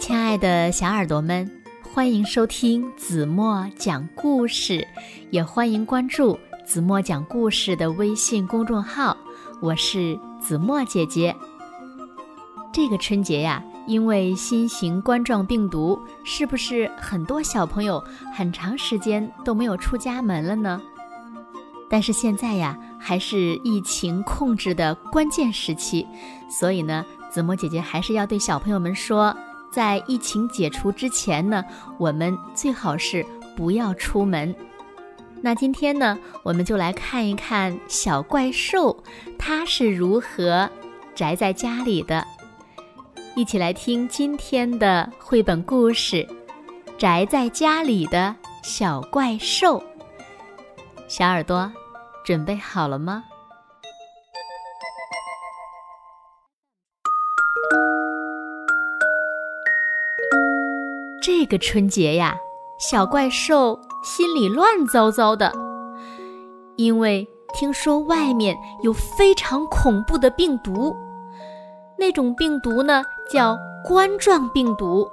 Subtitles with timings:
[0.00, 1.48] 亲爱的小耳朵们，
[1.92, 4.84] 欢迎收听子墨讲故事，
[5.28, 9.14] 也欢迎关注子墨讲故事的微信公众号。
[9.60, 11.36] 我是子墨姐姐。
[12.72, 18.02] 这个春节呀，因为新型冠状病毒，是不是很多小朋友
[18.34, 20.80] 很长时间都没有出家门了呢？
[21.90, 26.06] 但是现在呀，还是疫情控制的关键时期，
[26.48, 29.36] 所以呢，子墨姐姐还是要对小朋友们说。
[29.70, 31.64] 在疫情解除之前呢，
[31.98, 33.24] 我们最好是
[33.56, 34.54] 不要出门。
[35.40, 39.02] 那今天呢，我们就来看一看小怪兽
[39.38, 40.68] 它是如何
[41.14, 42.26] 宅在家里的。
[43.36, 46.16] 一起来听今天的绘本故事
[46.98, 49.78] 《宅在家里的小怪兽》。
[51.08, 51.72] 小耳朵，
[52.24, 53.24] 准备好了吗？
[61.22, 62.34] 这个春节呀，
[62.78, 65.52] 小怪兽心里乱糟糟的，
[66.76, 70.96] 因为听说外面有非常恐怖的病毒，
[71.98, 75.06] 那种病毒呢叫冠状病毒，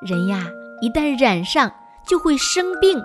[0.00, 0.46] 人呀
[0.80, 1.70] 一旦染上
[2.06, 2.98] 就会生病。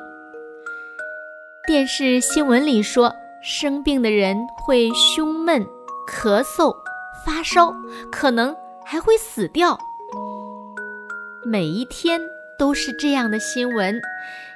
[1.68, 5.68] 电视新闻里说，生病的人会胸闷、
[6.08, 6.74] 咳嗽、
[7.26, 7.74] 发烧，
[8.09, 9.78] 可能还会死掉。
[11.44, 12.22] 每一天
[12.56, 14.00] 都是这样的新闻，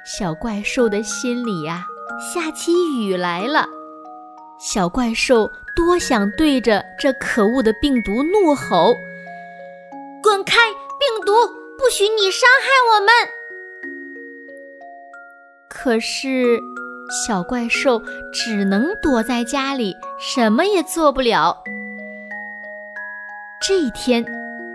[0.04, 1.84] 小怪兽的心里呀，
[2.32, 3.66] 下起雨来了。
[4.60, 8.94] 小怪兽多想对着这可恶的病毒怒吼
[10.22, 11.32] ：“滚开，病毒！
[11.76, 13.08] 不许你伤害我们！”
[15.68, 16.60] 可是，
[17.26, 18.00] 小怪兽
[18.32, 21.64] 只能躲在家里，什么也做不了。
[23.60, 24.24] 这一天，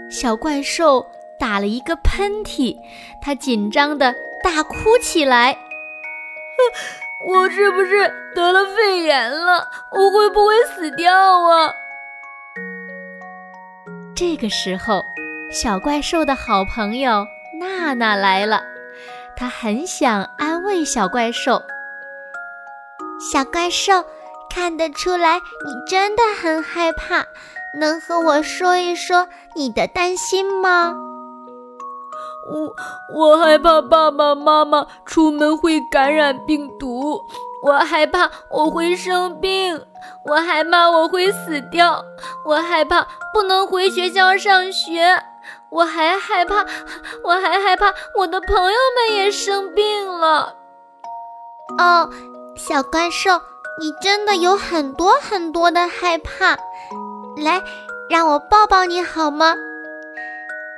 [0.09, 1.07] 小怪兽。
[1.41, 2.77] 打了一个喷嚏，
[3.19, 5.57] 他紧张的大哭起来。
[7.27, 9.67] 我是不是得了肺炎了？
[9.91, 11.73] 我会不会死掉啊？
[14.15, 15.03] 这个时候，
[15.51, 17.25] 小怪兽的好朋友
[17.59, 18.61] 娜娜来了，
[19.35, 21.63] 她很想安慰小怪兽。
[23.19, 24.05] 小怪兽，
[24.47, 27.25] 看得出来你真的很害怕，
[27.79, 30.95] 能和我说一说你的担心吗？
[32.49, 32.75] 我
[33.13, 37.21] 我害怕爸爸妈妈出门会感染病毒，
[37.63, 39.79] 我害怕我会生病，
[40.25, 42.03] 我害怕我会死掉，
[42.43, 45.23] 我害怕不能回学校上学，
[45.69, 46.65] 我还害怕，
[47.23, 50.55] 我还害怕我的朋友们也生病了。
[51.77, 52.09] 哦，
[52.57, 53.39] 小怪兽，
[53.79, 56.57] 你真的有很多很多的害怕，
[57.37, 57.61] 来，
[58.09, 59.55] 让我抱抱你好吗？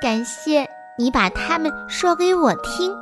[0.02, 0.68] 感谢。
[0.96, 2.94] 你把它们说给我听。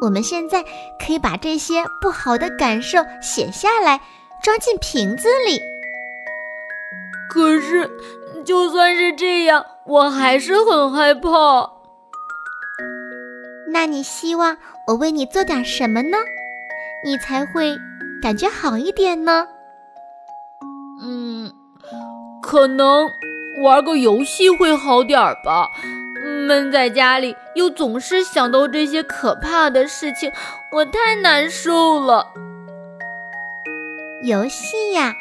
[0.00, 0.64] 我们现在
[0.98, 4.00] 可以把这些不好的感受写下来，
[4.42, 5.60] 装进瓶子里。
[7.30, 7.90] 可是，
[8.44, 11.70] 就算是这样，我还是很害怕。
[13.68, 14.56] 那你希望
[14.86, 16.18] 我为你做点什么呢？
[17.04, 17.76] 你才会
[18.22, 19.46] 感觉好一点呢？
[21.02, 21.52] 嗯，
[22.42, 23.08] 可能
[23.62, 25.68] 玩个游戏会好点吧。
[26.42, 30.30] 闷在家里，又总是想到这些可怕的事情，
[30.72, 32.26] 我太难受了。
[34.24, 35.14] 游戏呀，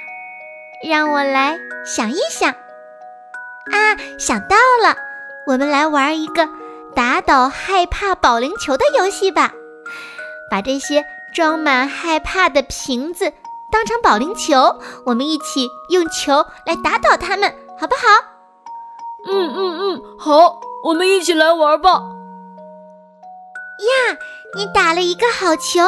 [0.88, 2.52] 让我来想一想。
[2.52, 4.96] 啊，想到了，
[5.48, 6.48] 我们来玩一个
[6.96, 9.52] 打倒害怕保龄球的游戏吧。
[10.50, 11.04] 把这些
[11.34, 13.32] 装满害怕的瓶子
[13.72, 18.02] 当成保龄球，我们一起用球来打倒它们，好不好？
[19.28, 20.60] 嗯嗯嗯，好。
[20.84, 21.92] 我们一起来玩吧！
[23.80, 24.18] 呀，
[24.56, 25.82] 你打了一个好球，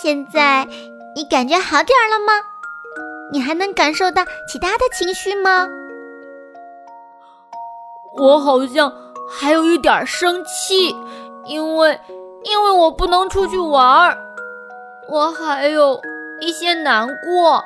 [0.00, 0.66] 现在
[1.14, 2.32] 你感觉好点儿了吗？
[3.32, 5.68] 你还能感受到其他的情绪吗？
[8.18, 8.92] 我好像
[9.30, 10.96] 还有一点生气，
[11.46, 12.00] 因为
[12.42, 14.18] 因为我不能出去玩儿。
[15.08, 16.00] 我还有
[16.40, 17.62] 一些难过。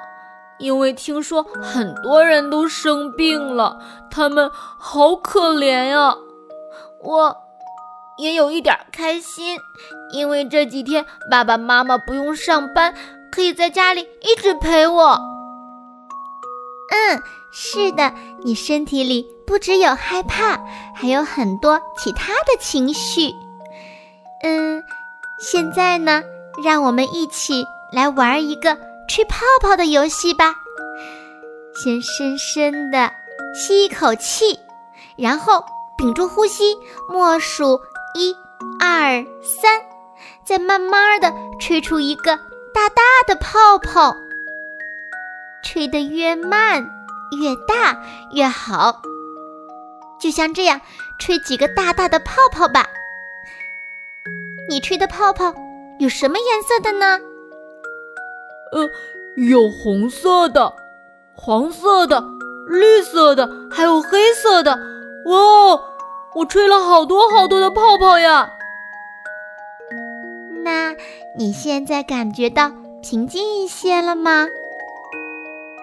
[0.59, 3.79] 因为听说很多人都生病了，
[4.11, 6.17] 他们好可怜呀！
[7.03, 7.37] 我
[8.19, 9.59] 也有一点开心，
[10.13, 12.95] 因为这几天爸爸妈妈不用上班，
[13.31, 15.21] 可以在家里一直陪我。
[16.91, 17.23] 嗯，
[17.53, 18.13] 是的，
[18.45, 20.59] 你身体里不只有害怕，
[20.95, 23.33] 还有很多其他的情绪。
[24.43, 24.83] 嗯，
[25.39, 26.23] 现在呢，
[26.63, 28.77] 让我们一起来玩一个。
[29.09, 30.53] 吹泡泡的游戏吧，
[31.77, 33.13] 先深深的
[33.55, 34.59] 吸一口气，
[35.17, 35.65] 然后
[35.97, 36.77] 屏住呼吸，
[37.09, 37.81] 默数
[38.15, 38.37] 一、
[38.79, 39.81] 二、三，
[40.45, 42.37] 再慢慢的吹出一个
[42.75, 44.17] 大大的泡泡。
[45.63, 46.87] 吹得越慢
[47.41, 48.01] 越大
[48.33, 49.01] 越好，
[50.21, 50.81] 就像这样，
[51.19, 52.87] 吹几个大大的泡泡吧。
[54.69, 55.55] 你吹的泡泡
[55.99, 57.19] 有什么颜色的呢？
[58.73, 58.89] 呃，
[59.37, 60.73] 有红色的、
[61.35, 62.23] 黄色的、
[62.69, 64.96] 绿色的，还有黑色的。
[65.27, 65.81] 哇，
[66.35, 68.53] 我吹了好多好多的泡泡呀！
[70.63, 70.95] 那
[71.37, 74.47] 你现在感觉到平静一些了吗？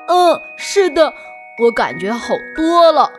[0.07, 1.13] 嗯，是的，
[1.63, 3.11] 我感觉好多了。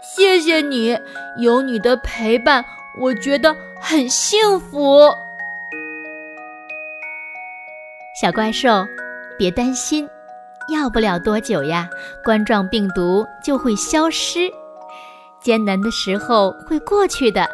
[0.00, 0.98] 谢谢你，
[1.38, 2.64] 有你的陪伴，
[3.00, 5.12] 我觉得很幸福。
[8.20, 8.86] 小怪兽，
[9.38, 10.08] 别担心，
[10.68, 11.88] 要不了多久呀，
[12.24, 14.50] 冠状病毒就会消失。
[15.42, 17.48] 艰难的时候会过去的，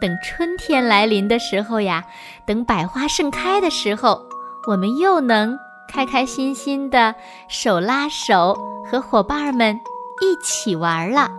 [0.00, 2.04] 等春天来临的时候呀，
[2.46, 4.26] 等百花盛开的时候，
[4.66, 5.58] 我们又能
[5.88, 7.14] 开开心心的
[7.48, 8.56] 手拉手
[8.90, 9.78] 和伙伴们
[10.20, 11.30] 一起玩了。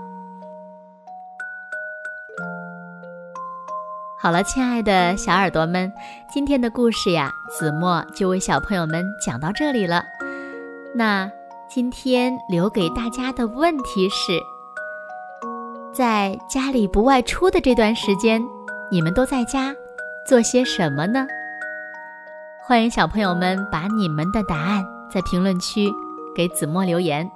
[4.22, 5.92] 好了，亲爱的小耳朵们，
[6.30, 10.04] 今天的故事呀，子墨就为小朋友们讲到这里了。
[10.94, 11.30] 那
[11.69, 14.40] 今天留给大家的问题是：
[15.91, 18.41] 在家里不外出的这段时间，
[18.91, 19.74] 你们都在家
[20.25, 21.25] 做些什么呢？
[22.62, 25.89] 欢迎小朋友们把你们的答案在评论区
[26.36, 27.30] 给子墨留言。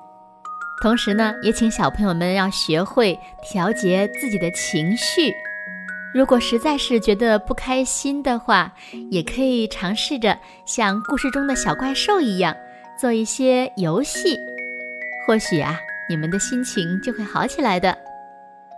[0.82, 5.34] 同时呢，也请小朋友们要学会调节自己的情绪。
[6.14, 8.72] 如果实在是觉得不开心的话，
[9.10, 12.56] 也可以尝试着像故事中的小怪兽一样
[13.00, 14.40] 做一些游戏，
[15.26, 17.98] 或许啊，你们的心情就会好起来的。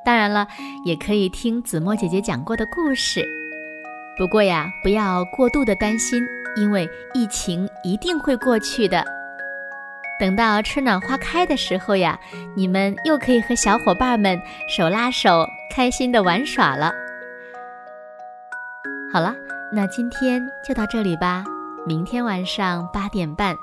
[0.06, 0.48] 当然了，
[0.86, 3.28] 也可以听子墨姐姐讲过的故事。
[4.18, 6.24] 不过呀，不要过度的担心，
[6.56, 9.04] 因为疫情一定会过去的。
[10.18, 12.18] 等到春暖花开的时候呀，
[12.56, 16.94] 你们又可以和小伙伴们手拉手，开心的玩耍了。
[19.12, 19.36] 好了，
[19.74, 21.44] 那今天就到这里吧。
[21.86, 23.56] 明天晚上八点半，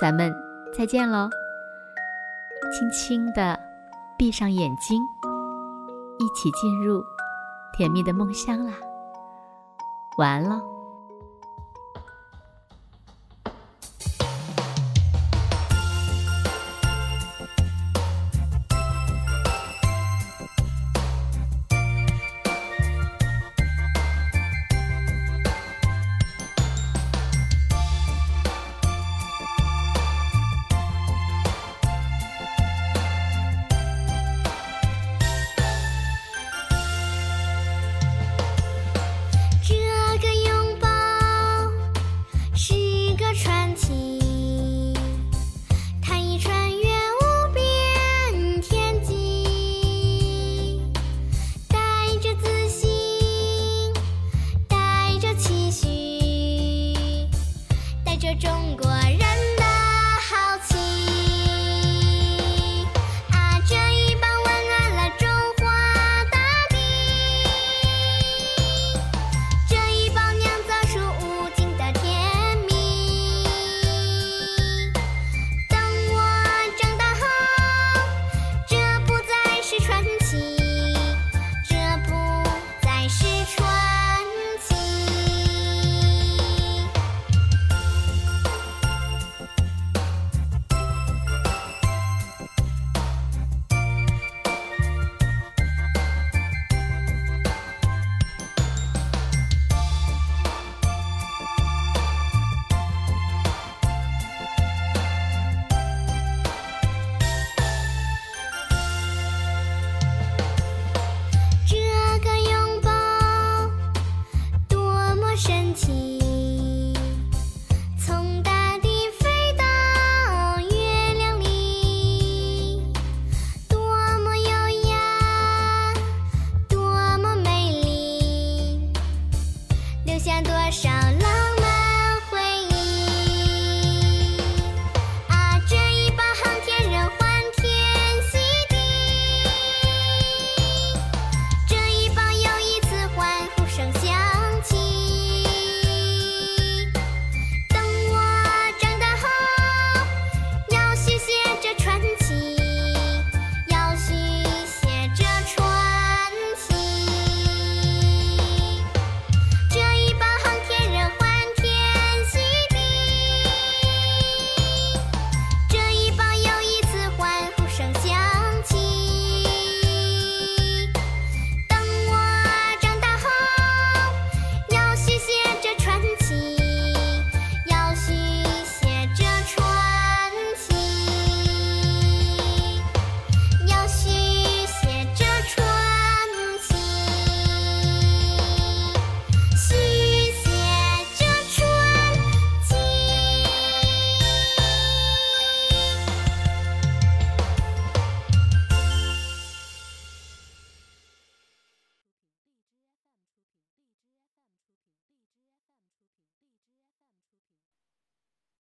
[0.00, 0.34] 咱们
[0.76, 1.28] 再见喽。
[2.72, 3.58] 轻轻的
[4.18, 5.00] 闭上眼睛，
[6.20, 7.02] 一起进入
[7.72, 8.74] 甜蜜的梦乡啦。
[10.18, 10.69] 晚安喽。